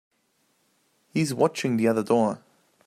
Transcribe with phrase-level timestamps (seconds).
[1.13, 2.41] He's watching the other door.